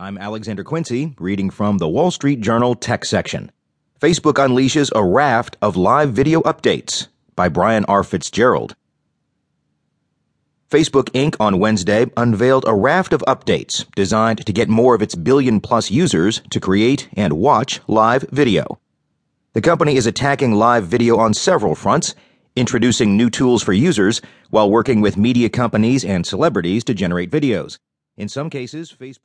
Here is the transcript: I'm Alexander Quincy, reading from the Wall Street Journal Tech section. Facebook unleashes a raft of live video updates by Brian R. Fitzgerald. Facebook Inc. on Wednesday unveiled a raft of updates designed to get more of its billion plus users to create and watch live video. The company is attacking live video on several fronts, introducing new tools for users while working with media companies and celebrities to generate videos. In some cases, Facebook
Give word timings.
I'm 0.00 0.16
Alexander 0.16 0.62
Quincy, 0.62 1.16
reading 1.18 1.50
from 1.50 1.78
the 1.78 1.88
Wall 1.88 2.12
Street 2.12 2.40
Journal 2.40 2.76
Tech 2.76 3.04
section. 3.04 3.50
Facebook 4.00 4.34
unleashes 4.34 4.92
a 4.94 5.02
raft 5.02 5.56
of 5.60 5.76
live 5.76 6.12
video 6.12 6.40
updates 6.42 7.08
by 7.34 7.48
Brian 7.48 7.84
R. 7.86 8.04
Fitzgerald. 8.04 8.76
Facebook 10.70 11.10
Inc. 11.14 11.34
on 11.40 11.58
Wednesday 11.58 12.06
unveiled 12.16 12.64
a 12.68 12.76
raft 12.76 13.12
of 13.12 13.24
updates 13.26 13.92
designed 13.96 14.46
to 14.46 14.52
get 14.52 14.68
more 14.68 14.94
of 14.94 15.02
its 15.02 15.16
billion 15.16 15.60
plus 15.60 15.90
users 15.90 16.42
to 16.50 16.60
create 16.60 17.08
and 17.14 17.32
watch 17.32 17.80
live 17.88 18.24
video. 18.30 18.78
The 19.54 19.60
company 19.60 19.96
is 19.96 20.06
attacking 20.06 20.54
live 20.54 20.86
video 20.86 21.18
on 21.18 21.34
several 21.34 21.74
fronts, 21.74 22.14
introducing 22.54 23.16
new 23.16 23.30
tools 23.30 23.64
for 23.64 23.72
users 23.72 24.20
while 24.50 24.70
working 24.70 25.00
with 25.00 25.16
media 25.16 25.48
companies 25.48 26.04
and 26.04 26.24
celebrities 26.24 26.84
to 26.84 26.94
generate 26.94 27.32
videos. 27.32 27.78
In 28.18 28.28
some 28.28 28.50
cases, 28.50 28.92
Facebook 28.92 29.14